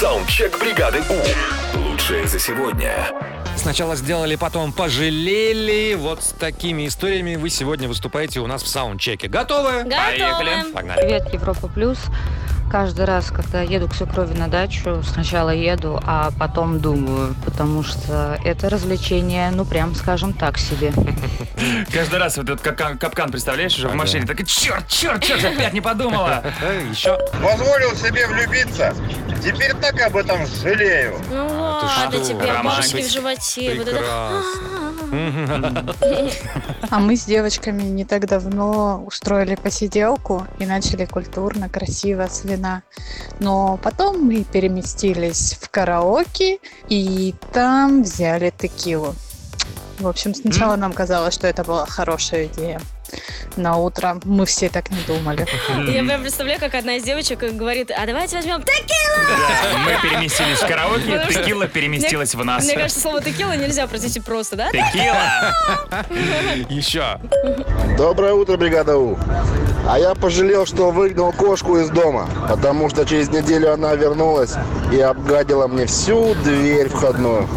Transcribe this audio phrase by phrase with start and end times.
[0.00, 1.78] Саундчек бригады У.
[1.78, 3.06] Лучшее за сегодня.
[3.54, 5.92] Сначала сделали, потом пожалели.
[5.92, 9.28] Вот с такими историями вы сегодня выступаете у нас в саундчеке.
[9.28, 9.82] Готовы?
[9.82, 10.72] Готовы.
[10.72, 11.02] Погнали.
[11.02, 11.98] Привет, Европа Плюс.
[12.70, 18.38] Каждый раз, когда еду к свекрови на дачу, сначала еду, а потом думаю, потому что
[18.44, 20.92] это развлечение, ну, прям скажем так себе.
[21.92, 24.24] Каждый раз вот этот капкан, капкан представляешь, уже в машине.
[24.24, 26.44] Так, черт, черт, черт, опять не подумала.
[26.90, 27.18] Еще.
[27.42, 28.94] Позволил себе влюбиться.
[29.42, 31.18] Теперь так об этом жалею.
[31.28, 31.48] Ну
[31.80, 33.74] ты ладно тебе, бабушки в животе.
[33.78, 33.96] Вот это...
[33.96, 34.80] Прекрасно.
[36.90, 42.82] А мы с девочками не так давно устроили посиделку и начали культурно, красиво, с вина.
[43.40, 49.14] Но потом мы переместились в караоке и там взяли текилу.
[49.98, 52.80] В общем, сначала нам казалось, что это была хорошая идея.
[53.56, 55.46] На утро мы все так не думали.
[55.90, 59.79] Я прям представляю, как одна из девочек говорит, а давайте возьмем текила!
[59.90, 62.64] Мы переместились в караоке, Потому что текила переместилась в нас.
[62.64, 64.70] Мне кажется, слово текила нельзя произнести просто, да?
[64.70, 65.54] Текила!
[66.70, 67.18] Еще.
[67.96, 69.18] Доброе утро, бригада У.
[69.88, 74.54] А я пожалел, что выгнал кошку из дома, потому что через неделю она вернулась
[74.92, 77.48] и обгадила мне всю дверь входную.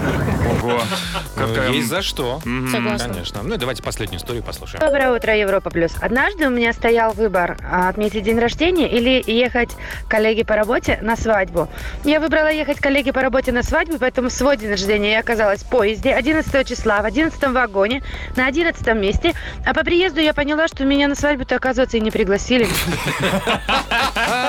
[0.50, 0.82] Ого.
[1.36, 1.72] Какая...
[1.72, 2.42] Есть за что.
[2.72, 3.14] Согласна.
[3.14, 3.44] Конечно.
[3.44, 4.80] Ну и давайте последнюю историю послушаем.
[4.80, 5.94] Доброе утро, Европа Плюс.
[6.02, 9.72] Однажды у меня стоял выбор а, отметить день рождения или ехать
[10.08, 11.70] коллеге по работе на свадьбу.
[12.04, 15.62] Я выбрала ехать коллеге по работе на свадьбу, поэтому в свой день рождения я оказалась
[15.62, 18.04] в поезде 11 числа в 11 вагоне
[18.36, 19.34] на 11 месте,
[19.66, 22.68] а по приезду я поняла, что меня на свадьбу-то, оказывается, и не пригласили.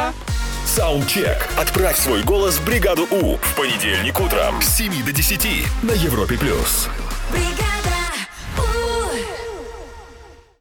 [0.74, 1.48] Саундчек.
[1.56, 3.36] Отправь свой голос в бригаду У.
[3.36, 5.46] В понедельник утром с 7 до 10
[5.84, 6.36] на Европе+.
[6.36, 6.88] плюс.
[7.30, 7.73] бригада.